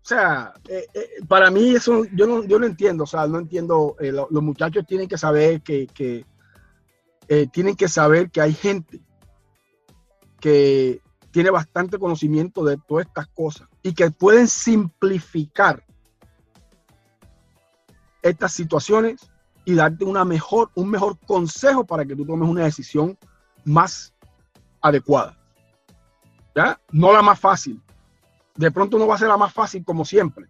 [0.00, 3.02] sea, eh, eh, para mí eso yo no, yo no entiendo.
[3.02, 3.96] O sea, no entiendo.
[3.98, 6.24] Eh, los muchachos tienen que saber que, que
[7.50, 9.00] tienen que saber que hay gente
[10.40, 15.84] que tiene bastante conocimiento de todas estas cosas y que pueden simplificar
[18.22, 19.30] estas situaciones
[19.64, 23.18] y darte una mejor, un mejor consejo para que tú tomes una decisión
[23.64, 24.14] más
[24.80, 25.36] adecuada.
[26.54, 26.80] ¿Ya?
[26.90, 27.80] No la más fácil.
[28.56, 30.48] De pronto no va a ser la más fácil como siempre.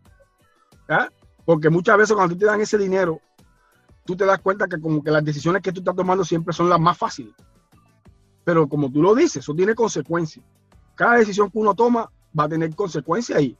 [0.88, 1.12] ¿Ya?
[1.44, 3.20] Porque muchas veces cuando te dan ese dinero,
[4.04, 6.68] tú te das cuenta que como que las decisiones que tú estás tomando siempre son
[6.68, 7.34] las más fáciles.
[8.44, 10.44] Pero como tú lo dices, eso tiene consecuencias
[10.98, 13.56] cada decisión que uno toma va a tener consecuencias y,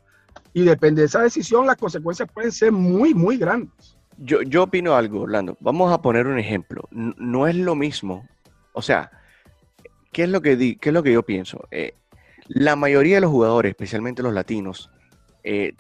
[0.53, 3.97] y depende de esa decisión, las consecuencias pueden ser muy, muy grandes.
[4.19, 5.57] Yo, yo opino algo, Orlando.
[5.61, 6.89] Vamos a poner un ejemplo.
[6.91, 8.29] No, es lo mismo.
[8.73, 9.13] O sea,
[10.13, 11.69] ¿qué es lo que, di, qué es lo que yo pienso?
[11.71, 11.95] Eh,
[12.49, 14.91] la mayoría de los jugadores, especialmente los latinos,
[15.45, 15.75] eh,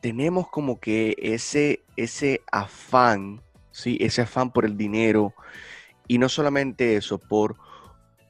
[0.00, 3.98] tenemos como que ese, ese afán, ¿sí?
[4.00, 5.32] ese afán por el dinero,
[6.08, 7.54] y no solamente eso, por,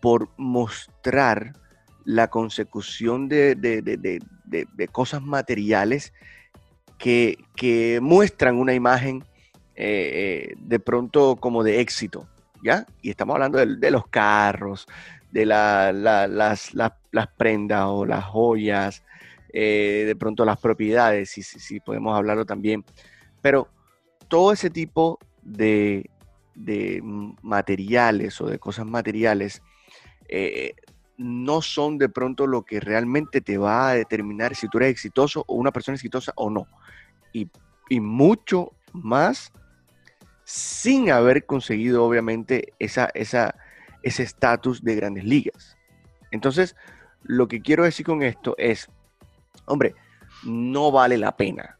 [0.03, 1.63] por mostrar
[2.05, 4.21] la consecución de,
[4.93, 6.12] cosas materiales
[6.99, 7.38] que,
[8.01, 9.25] muestran una imagen
[9.77, 12.29] eh, eh, de pronto como de éxito,
[12.62, 12.87] ¿ya?
[13.03, 14.87] Y estamos hablando de, los carros,
[15.33, 16.93] de las,
[17.37, 19.03] prendas o las joyas,
[19.53, 22.85] eh, de pronto las propiedades, si, si, podemos hablarlo también.
[23.40, 23.69] Pero
[24.29, 26.09] todo ese tipo de,
[27.43, 29.62] materiales o de cosas materiales
[31.16, 35.44] no son de pronto lo que realmente te va a determinar si tú eres exitoso
[35.46, 36.66] o una persona exitosa o no.
[37.33, 37.50] y,
[38.00, 39.53] mucho más
[40.44, 43.55] sin haber conseguido obviamente esa, esa,
[44.03, 45.77] ese estatus de grandes ligas.
[46.31, 46.77] Entonces,
[47.22, 48.88] lo que quiero decir con esto es,
[49.66, 49.94] hombre,
[50.44, 51.79] no vale la pena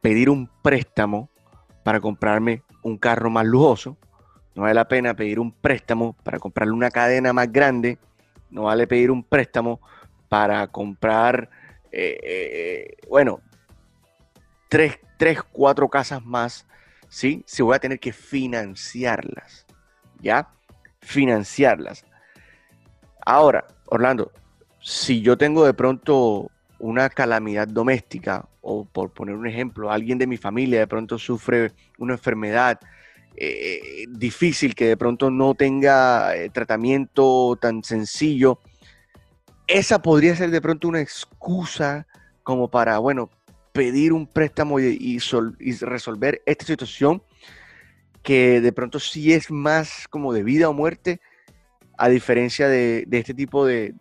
[0.00, 1.30] pedir un préstamo
[1.84, 3.96] para comprarme un carro más lujoso,
[4.54, 7.98] no vale la pena pedir un préstamo para comprarle una cadena más grande,
[8.52, 9.80] no vale pedir un préstamo
[10.28, 11.50] para comprar,
[11.90, 13.40] eh, eh, bueno,
[14.68, 16.66] tres, tres, cuatro casas más,
[17.08, 17.42] ¿sí?
[17.46, 19.66] Si voy a tener que financiarlas,
[20.20, 20.48] ¿ya?
[21.00, 22.04] Financiarlas.
[23.24, 24.32] Ahora, Orlando,
[24.80, 30.26] si yo tengo de pronto una calamidad doméstica, o por poner un ejemplo, alguien de
[30.26, 32.80] mi familia de pronto sufre una enfermedad
[33.36, 38.58] eh, difícil que de pronto no tenga eh, tratamiento tan sencillo,
[39.66, 42.06] esa podría ser de pronto una excusa
[42.42, 43.30] como para, bueno,
[43.72, 45.18] pedir un préstamo y,
[45.80, 47.22] resolver esta situación
[48.22, 51.20] que de pronto sí es más como de vida o muerte,
[51.96, 53.94] a diferencia de, este tipo de,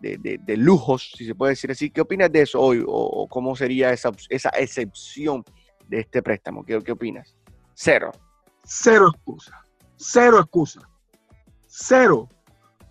[0.57, 1.89] lujos, si se puede decir así.
[1.89, 2.83] ¿Qué opinas de eso hoy?
[2.85, 5.43] ¿O, cómo sería esa, esa, excepción
[5.87, 6.65] de este préstamo?
[6.65, 7.35] ¿Qué, ¿Qué opinas?
[7.73, 8.11] Cero.
[8.63, 9.63] Cero excusa.
[9.97, 10.81] Cero excusa.
[11.67, 12.27] Cero.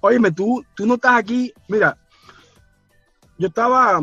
[0.01, 1.53] Óyeme, tú, tú no estás aquí.
[1.69, 1.97] Mira,
[3.39, 4.01] yo estaba.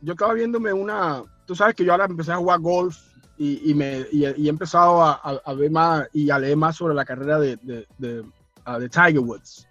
[0.00, 1.22] Yo estaba viéndome una.
[1.46, 2.96] Tú sabes que yo ahora empecé a jugar golf
[3.36, 5.12] y, y me, y, he empezado a,
[5.44, 8.24] a, ver más y a leer más sobre la carrera de, de, de,
[8.64, 9.66] ah, Tiger Woods.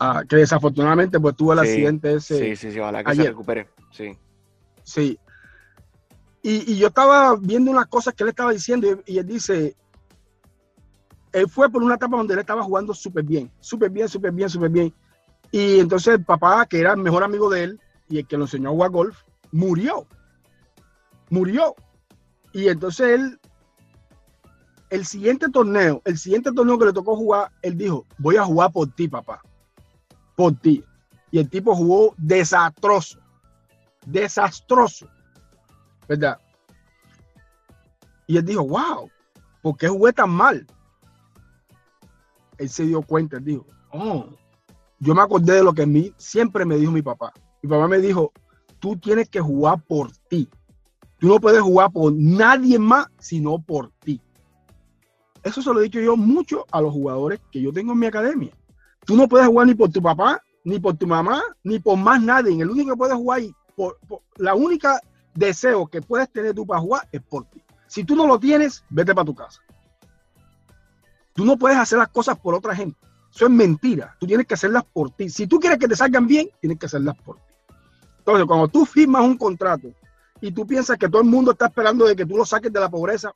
[0.00, 2.38] Uh, que desafortunadamente pues tuvo el accidente ese.
[2.38, 3.68] Sí, sí, sí, ojalá que se recupere.
[3.90, 4.16] Sí.
[4.84, 5.18] Sí.
[6.48, 9.76] Y, y, yo estaba viendo unas cosas que él estaba diciendo y, él dice,
[11.30, 14.48] él fue por una etapa donde él estaba jugando súper bien, súper bien, súper bien,
[14.48, 14.94] súper bien.
[15.50, 18.44] Y entonces el papá, que era el mejor amigo de él y el que lo
[18.44, 19.18] enseñó a jugar golf,
[19.52, 20.06] murió.
[21.28, 21.74] Murió.
[22.54, 23.38] Y entonces él,
[24.88, 28.72] el siguiente torneo, el siguiente torneo que le tocó jugar, él dijo, voy a jugar
[28.72, 29.42] por ti, papá.
[30.34, 30.82] Por ti.
[31.30, 33.18] Y el tipo jugó desastroso.
[34.06, 35.10] Desastroso.
[36.08, 36.38] ¿Verdad?
[38.26, 39.10] Y él dijo, wow,
[39.62, 40.66] ¿por qué jugué tan mal?
[42.58, 44.26] Él se dio cuenta, él dijo, oh,
[45.00, 47.32] yo me acordé de lo que mí siempre me dijo mi papá.
[47.62, 48.32] Mi papá me dijo,
[48.80, 50.48] tú tienes que jugar por ti.
[51.18, 54.20] Tú no puedes jugar por nadie más, sino por ti.
[55.42, 58.06] Eso se lo he dicho yo mucho a los jugadores que yo tengo en mi
[58.06, 58.52] academia.
[59.04, 62.20] Tú no puedes jugar ni por tu papá, ni por tu mamá, ni por más
[62.20, 62.60] nadie.
[62.60, 63.98] El único que puedes jugar y por,
[64.36, 65.00] la única
[65.38, 67.62] deseo que puedes tener tú para jugar es por ti.
[67.86, 69.62] Si tú no lo tienes, vete para tu casa.
[71.32, 72.98] Tú no puedes hacer las cosas por otra gente.
[73.32, 74.16] Eso es mentira.
[74.18, 75.30] Tú tienes que hacerlas por ti.
[75.30, 77.42] Si tú quieres que te salgan bien, tienes que hacerlas por ti.
[78.18, 79.88] Entonces, cuando tú firmas un contrato
[80.40, 82.80] y tú piensas que todo el mundo está esperando de que tú lo saques de
[82.80, 83.32] la pobreza,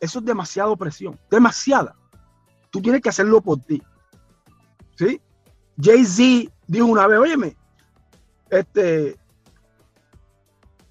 [0.00, 1.94] eso es demasiado presión, demasiada.
[2.70, 3.80] Tú tienes que hacerlo por ti.
[4.96, 5.20] ¿Sí?
[5.80, 7.56] Jay-Z dijo una vez, óyeme,
[8.50, 9.16] este,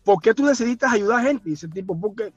[0.03, 1.49] ¿por qué tú decidiste ayudar a gente?
[1.49, 2.33] Y ese tipo, porque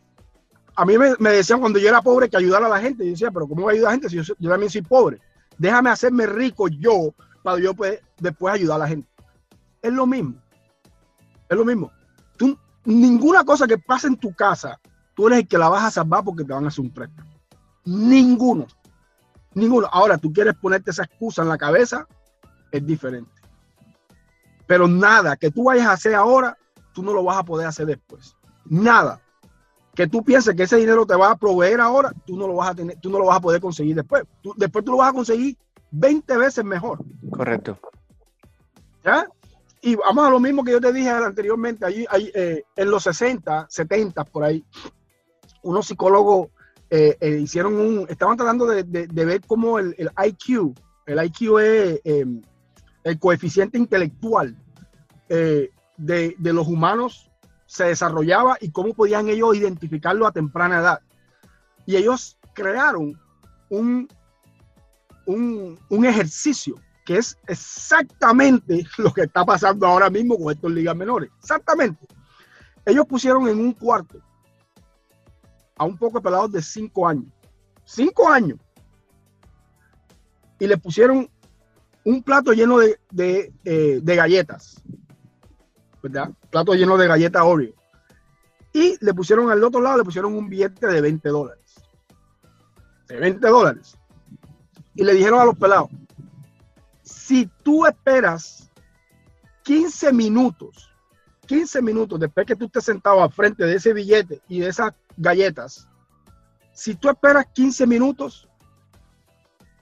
[0.77, 3.05] a mí me, decían cuando yo era pobre que ayudara a la gente.
[3.05, 4.83] Y yo decía, pero ¿cómo voy a ayudar a la gente si yo, también soy
[4.83, 5.20] pobre?
[5.59, 9.09] Déjame hacerme rico yo para yo poder después ayudar a la gente.
[9.83, 10.35] Es lo mismo.
[11.48, 11.90] Es lo mismo
[12.85, 14.79] ninguna cosa que pase en tu casa,
[15.14, 17.31] tú eres el que la vas a salvar porque te van a hacer un préstamo.
[17.85, 18.66] Ninguno.
[19.55, 19.88] Ninguno.
[19.90, 22.07] Ahora, tú quieres ponerte esa excusa en la cabeza,
[22.70, 23.31] es diferente.
[24.66, 26.57] Pero nada que tú vayas a hacer ahora,
[26.94, 28.37] tú no lo vas a poder hacer después.
[28.64, 29.20] Nada.
[29.94, 32.70] Que tú pienses que ese dinero te va a proveer ahora, tú no lo vas
[32.70, 34.24] a tener, tú no lo vas a poder conseguir después.
[34.57, 35.57] después tú lo vas a conseguir
[35.90, 36.98] 20 veces mejor.
[37.30, 37.78] Correcto.
[39.04, 39.26] ¿Ya?
[39.83, 43.66] Y vamos a lo mismo que yo te dije anteriormente, allí, eh, en los 60,
[43.68, 44.64] 70, por ahí,
[45.62, 46.48] unos psicólogos
[46.88, 50.74] eh, eh, hicieron un, estaban tratando de, ver cómo el, IQ,
[51.07, 52.40] el IQ es em,
[53.02, 54.57] el coeficiente intelectual
[55.96, 57.30] de, los humanos
[57.66, 61.00] se desarrollaba y cómo podían ellos identificarlo a temprana edad.
[61.87, 63.20] Y ellos crearon
[63.68, 64.09] un,
[65.26, 70.96] un, un ejercicio que es exactamente lo que está pasando ahora mismo con estos ligas
[70.96, 71.30] menores.
[71.38, 72.07] Exactamente.
[72.87, 74.20] Ellos pusieron en un cuarto
[75.76, 77.26] a un poco de pelados de cinco años.
[77.85, 78.59] Cinco años.
[80.59, 81.28] Y le pusieron
[82.04, 84.83] un plato lleno de, eh, galletas.
[86.04, 86.28] ¿Verdad?
[86.50, 87.72] Plato lleno de galletas Oreo.
[88.74, 91.82] Y le pusieron al otro lado, le pusieron un billete de 20 dólares.
[93.08, 93.96] De 20 dólares.
[94.94, 95.88] Y le dijeron a los pelados,
[97.02, 98.70] si tú esperas
[99.62, 100.90] 15 minutos
[101.46, 104.92] 15 minutos después que tú estés sentado al frente de ese billete y de esas
[105.16, 105.88] galletas,
[106.72, 108.48] si tú esperas 15 minutos,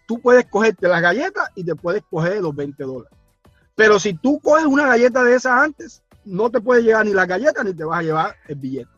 [0.06, 3.18] tú puedes cogerte las galletas y te puedes coger los 20 dólares.
[3.74, 7.26] Pero si tú coges una galleta de esas antes, no te puede llegar ni la
[7.26, 8.90] galleta ni te vas a llevar el billete.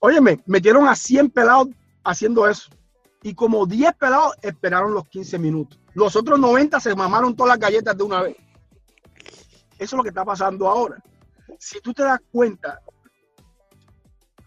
[0.00, 1.68] Óyeme, metieron a 100 pelados
[2.04, 2.70] haciendo eso.
[3.22, 5.78] Y como 10 pelados esperaron los 15 minutos.
[5.94, 8.36] Los otros 90 se mamaron todas las galletas de una vez.
[9.78, 11.02] Eso es lo que está pasando ahora.
[11.58, 12.80] Si tú te das cuenta,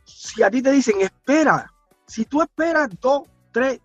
[0.04, 1.72] si a ti te dicen, espera,
[2.06, 3.80] si tú esperas dos, tres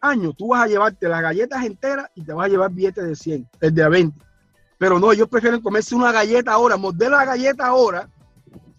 [0.00, 3.16] años, tú vas a llevarte las galletas enteras y te vas a llevar billetes de
[3.16, 4.24] 100, el de 20.
[4.78, 8.08] Pero no, ellos prefieren comerse una galleta ahora, morder la galleta ahora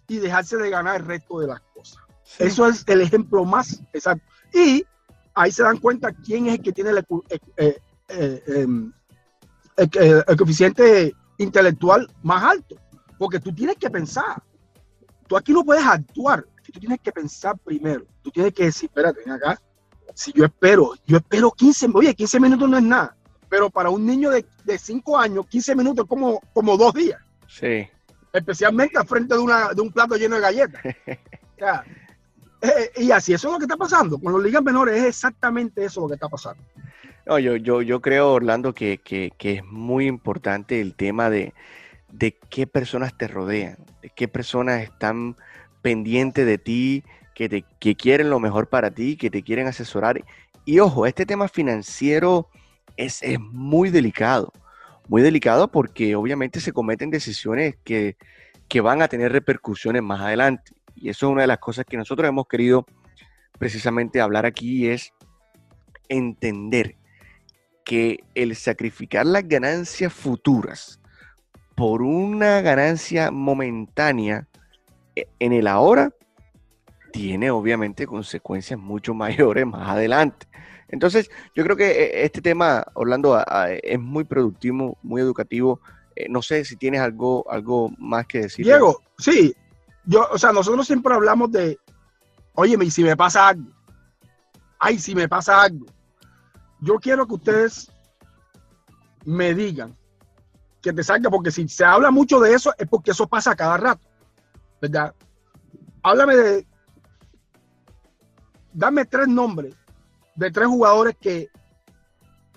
[0.08, 1.98] y dejarse de ganar el resto de las cosas.
[2.38, 4.24] Eso es el ejemplo más exacto.
[4.52, 4.84] Y
[5.34, 7.06] ahí se dan cuenta quién es el que tiene el,
[7.56, 7.78] eh,
[8.08, 8.92] eh, em,
[9.76, 12.76] el coeficiente intelectual más alto.
[13.18, 14.42] Porque tú tienes que pensar.
[15.26, 16.46] Tú aquí no puedes actuar.
[16.72, 18.04] Tú tienes que pensar primero.
[18.22, 19.60] Tú tienes que decir, espérate, ven acá.
[20.14, 23.15] Si yo espero, yo espero 15, oye, 15 minutos no es nada.
[23.48, 27.20] Pero para un niño de, de 5 años, 15 minutos es como, como dos días.
[27.48, 27.88] Sí.
[28.32, 30.82] Especialmente al frente de, una, de un plato lleno de galletas.
[32.62, 34.18] Eh, y así, eso es lo que está pasando.
[34.18, 36.62] Con los ligas menores es exactamente eso lo que está pasando.
[37.26, 41.52] No, yo, yo, yo creo, Orlando, que, que, que es muy importante el tema de,
[42.10, 45.36] de qué personas te rodean, de qué personas están
[45.82, 47.04] pendientes de ti,
[47.34, 50.24] que, te, que quieren lo mejor para ti, que te quieren asesorar.
[50.64, 52.48] Y ojo, este tema financiero
[52.96, 54.52] es, es muy delicado,
[55.08, 58.16] muy delicado porque obviamente se cometen decisiones que,
[58.68, 60.72] que van a tener repercusiones más adelante.
[60.94, 62.86] Y eso es una de las cosas que nosotros hemos querido
[63.58, 65.12] precisamente hablar aquí, es
[66.08, 66.96] entender
[67.84, 71.00] que el sacrificar las ganancias futuras
[71.74, 74.48] por una ganancia momentánea
[75.14, 76.12] e, en el ahora,
[77.16, 80.46] tiene obviamente consecuencias mucho mayores más adelante.
[80.88, 83.42] Entonces, yo creo que eh, este tema, Orlando,
[83.82, 85.80] es muy productivo, muy educativo.
[86.14, 88.64] Eh, no sé si tienes algo, algo más que decir.
[88.64, 89.54] Diego, sí.
[90.04, 91.78] Yo, o sea, nosotros siempre hablamos de,
[92.54, 93.68] oye, si me pasa algo,
[94.78, 95.86] ay, si me pasa algo.
[96.80, 97.90] Yo quiero que ustedes
[99.24, 99.96] me digan
[100.82, 103.76] que te salga, porque si se habla mucho de eso es porque eso pasa cada
[103.76, 104.06] rato,
[104.80, 105.12] ¿verdad?
[106.02, 106.66] Háblame de,
[108.76, 109.74] dame tres nombres
[110.34, 111.48] de tres jugadores que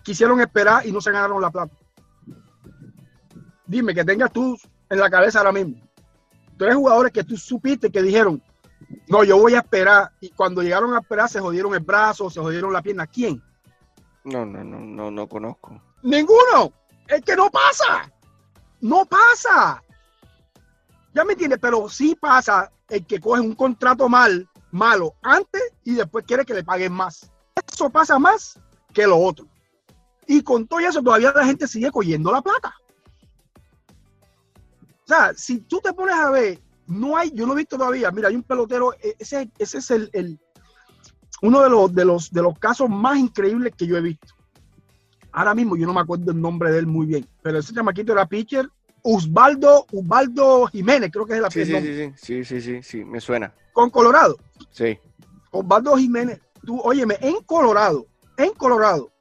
[0.03, 1.73] quisieron esperar y no se ganaron la plata.
[3.65, 4.57] Dime que tengas tú
[4.89, 5.75] en la cabeza ahora mismo.
[6.57, 8.43] Tres jugadores que tú supiste que dijeron,
[9.07, 10.11] no, yo voy a esperar.
[10.19, 13.07] Y cuando llegaron a esperar se jodieron el brazo, se jodieron la pierna.
[13.07, 13.41] ¿Quién?
[14.25, 15.81] No, no, no, no, no conozco.
[16.03, 16.73] Ninguno.
[17.07, 18.11] Es que no pasa.
[18.81, 19.81] No pasa.
[21.13, 25.95] Ya me entiendes, pero sí pasa el que coge un contrato mal, malo antes y
[25.95, 27.31] después quiere que le paguen más.
[27.71, 28.59] Eso pasa más
[28.93, 29.47] que lo otro.
[30.27, 32.73] Y con todo eso todavía la gente sigue cogiendo la plata.
[35.03, 38.11] O sea, si tú te pones a ver, no hay, yo no he visto todavía,
[38.11, 40.39] mira, hay un pelotero, e, ese, ese es el, el,
[41.41, 44.35] uno de los, de, los, de los casos más increíbles que yo he visto.
[45.31, 48.11] Ahora mismo yo no me acuerdo el nombre de él muy bien, pero ese chamaquito
[48.13, 48.69] era pitcher.
[49.03, 51.79] Osvaldo, Osvaldo Jiménez, creo que es apellido.
[51.79, 53.53] Sí, sí, sí, sí, sí, sí, me suena.
[53.73, 54.37] Con Colorado.
[54.71, 54.97] Sí.
[55.51, 58.05] Osvaldo Jiménez, tú, óyeme, en Colorado,
[58.37, 59.11] en Colorado,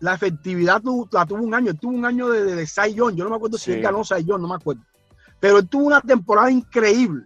[0.00, 3.36] la efectividad la tuvo un año, tuvo un año de, de, de Yo no me
[3.36, 4.82] acuerdo si él ganó Saiyón, no me acuerdo.
[5.40, 7.24] Pero él tuvo una temporada increíble.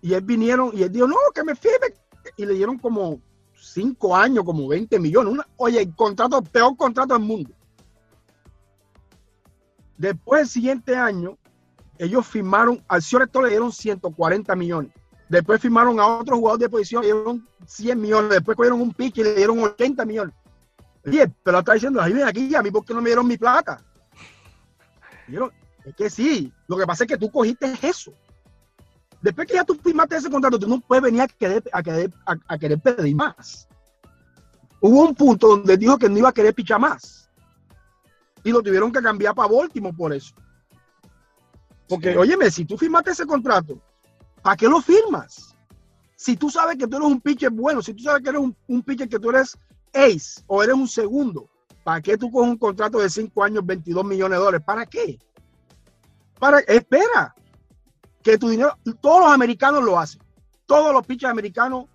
[0.00, 1.94] Y él vinieron y él dijo, no, que me firme.
[2.36, 3.20] Y le dieron como
[3.56, 5.44] cinco años, como 20 millones.
[5.56, 7.50] oye, el contrato, peor contrato del mundo.
[10.02, 11.38] Después, el siguiente año,
[11.96, 14.90] ellos firmaron, al señor le dieron 140 millones.
[15.28, 18.30] Después firmaron a otro jugador de posición, le dieron 100 millones.
[18.30, 20.34] Después cogieron un pique y le dieron 80 millones.
[21.06, 23.80] Oye, pero está diciendo, ven aquí, a mí, ¿por qué no me dieron mi plata?
[25.84, 28.12] es que sí, lo que pasa es que tú cogiste eso.
[29.20, 32.10] Después que ya tú firmaste ese contrato, tú no puedes venir a querer, a querer,
[32.26, 33.68] a, querer pedir más.
[34.80, 37.21] Hubo un punto donde dijo que no iba a querer pichar más.
[38.44, 40.34] Y lo tuvieron que cambiar para Baltimore por eso.
[41.88, 42.18] Porque, sí.
[42.18, 43.80] óyeme, si tú firmaste ese contrato,
[44.42, 45.54] ¿para qué lo firmas?
[46.16, 48.56] Si tú sabes que tú eres un pitcher bueno, si tú sabes que eres un,
[48.68, 49.56] un pitcher que tú eres
[49.92, 51.48] ace o eres un segundo,
[51.84, 54.64] ¿para qué tú coges un contrato de 5 años, 22 millones de dólares?
[54.64, 55.18] ¿Para qué?
[56.38, 57.34] Para, espera,
[58.22, 60.22] que tu dinero, todos los americanos lo hacen.
[60.66, 61.86] Todos los pitchers americanos,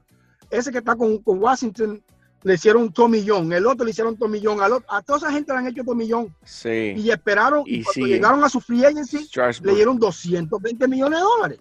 [0.49, 2.03] ese que está con, con Washington,
[2.43, 5.67] le hicieron tomillón, el otro le hicieron tomillón, a, a toda esa gente le han
[5.67, 6.33] hecho tomillón.
[6.43, 6.93] Sí.
[6.95, 9.29] Y esperaron, y, cuando llegaron a su free agency,
[9.63, 11.59] le dieron 220 millones de dólares.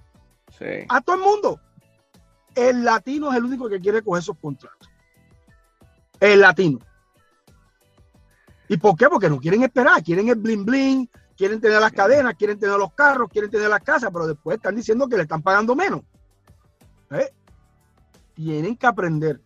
[0.59, 0.87] Sí.
[0.89, 1.61] A todo el mundo.
[2.55, 4.89] El latino es el único que quiere coger esos contratos.
[6.21, 6.79] El latino.
[8.69, 9.09] ¿Y por qué?
[9.09, 12.93] Porque no quieren esperar, quieren el bling bling, quieren tener las cadenas, quieren tener los
[12.95, 16.01] carros, quieren tener las casas, pero después están diciendo que le están pagando menos.
[17.11, 17.31] ¿Eh?
[18.35, 19.41] Tienen que aprender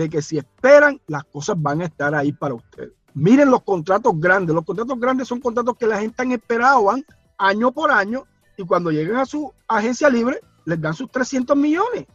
[0.00, 2.92] de que si esperan, las cosas van a estar ahí para ustedes.
[3.12, 4.54] Miren los contratos grandes.
[4.54, 7.04] Los contratos grandes son contratos que la gente han esperado van
[7.36, 8.24] año por año
[8.56, 12.06] y cuando lleguen a su agencia libre les dan sus 300 millones,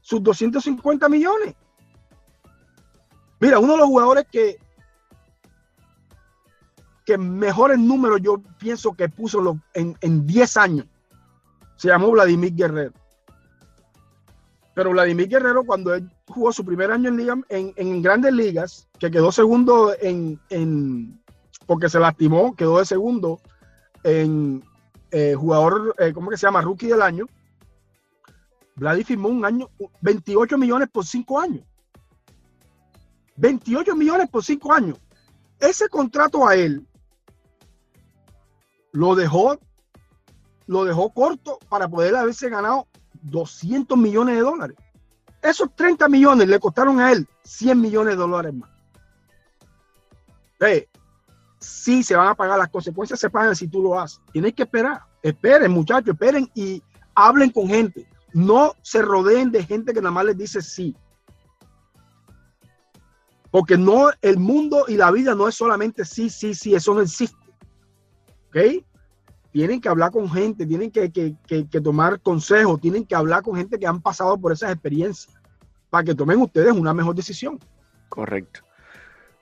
[0.00, 1.54] sus 250 millones.
[3.38, 4.56] Mira, uno de los jugadores que
[7.04, 10.86] que mejores números yo pienso que puso en, en 10 años
[11.76, 12.92] se llamó Vladimir Guerrero.
[14.74, 19.10] Pero Vladimir Guerrero, cuando él jugó su primer año en, liga, en, grandes ligas, que
[19.10, 21.20] quedó segundo en,
[21.66, 23.40] porque se lastimó, quedó de segundo
[24.02, 24.64] en
[25.10, 26.62] eh, jugador, eh, ¿cómo que se llama?
[26.62, 27.26] Rookie del año.
[28.74, 29.70] Vladimir firmó un año,
[30.02, 31.64] 28 millones por 5 años.
[33.36, 34.98] 28 millones por 5 años.
[35.58, 36.86] Ese contrato a él
[38.92, 39.58] lo dejó,
[40.66, 42.86] lo dejó corto para poder haberse ganado
[43.22, 44.76] 200 millones de dólares.
[45.46, 48.68] Esos 30 millones le costaron a él 100 millones de dólares más.
[50.58, 50.86] Si
[51.60, 54.20] sí se van a pagar, las consecuencias se pagan si tú lo haces.
[54.32, 55.02] Tienes que esperar.
[55.22, 56.82] Esperen, muchachos, esperen y
[57.14, 58.08] hablen con gente.
[58.32, 60.96] No se rodeen de gente que nada más les dice sí.
[63.52, 67.02] Porque no, el mundo y la vida no es solamente sí, sí, sí, eso no
[67.02, 67.36] existe.
[68.48, 68.84] ¿Ok?
[69.56, 73.86] tienen que hablar con gente, tienen que, tomar consejos, tienen que hablar con gente que
[73.86, 75.34] han pasado por esas experiencias
[75.96, 77.58] para que tomen ustedes una mejor decisión.
[78.10, 78.60] Correcto.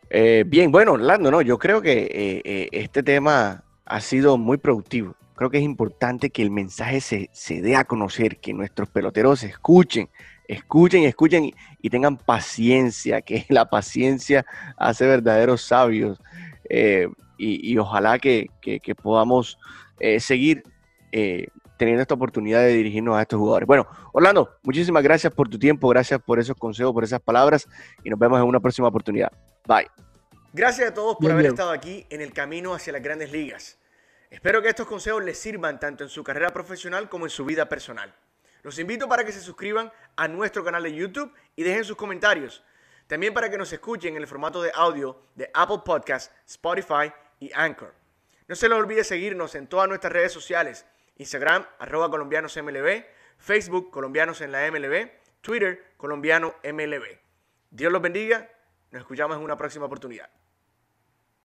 [0.08, 4.56] Eh, bien, bueno, Orlando, no, yo creo que eh, eh, este tema ha sido muy
[4.58, 5.16] productivo.
[5.34, 10.08] Creo que es importante que el mensaje se, dé a conocer, que nuestros peloteros escuchen,
[10.46, 11.50] escuchen escuchen
[11.82, 14.46] y, tengan paciencia, que la paciencia
[14.76, 16.20] hace verdaderos sabios.
[17.36, 18.48] y, ojalá que
[19.02, 19.58] podamos
[19.98, 20.62] eh, seguir
[21.76, 23.66] teniendo esta oportunidad de dirigirnos a estos jugadores.
[23.66, 27.68] Bueno, Orlando, muchísimas gracias por tu tiempo, gracias por esos consejos, por esas palabras
[28.02, 29.32] y nos vemos en una próxima oportunidad.
[29.66, 29.88] Bye.
[30.52, 33.78] Gracias a todos por haber estado aquí en el camino hacia las grandes ligas.
[34.30, 37.68] Espero que estos consejos les sirvan tanto en su carrera profesional como en su vida
[37.68, 38.14] personal.
[38.62, 42.64] Los invito para que se suscriban a nuestro canal de YouTube y dejen sus comentarios.
[43.06, 47.52] También para que nos escuchen en el formato de audio de Apple Podcasts, Spotify y
[47.52, 47.94] Anchor.
[48.48, 50.86] No se les olvide seguirnos en todas nuestras redes sociales.
[51.16, 53.04] Instagram, arroba colombianosmlb,
[53.38, 55.10] Facebook, colombianos en la MLB,
[55.40, 57.18] Twitter, colombiano MLB.
[57.70, 58.50] Dios los bendiga.
[58.90, 60.30] Nos escuchamos en una próxima oportunidad.